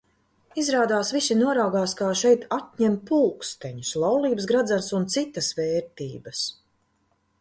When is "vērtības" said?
5.61-6.43